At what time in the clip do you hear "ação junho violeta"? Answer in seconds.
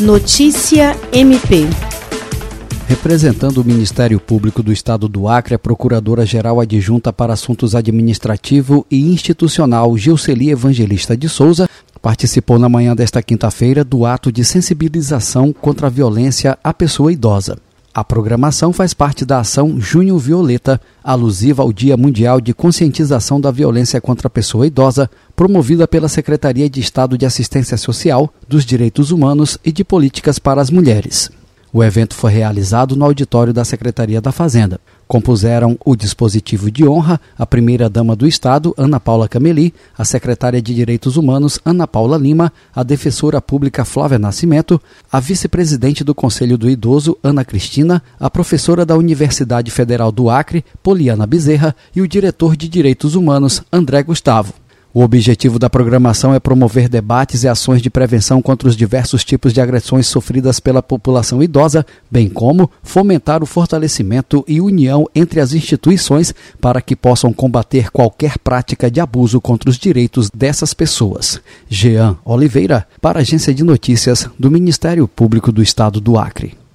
19.40-20.78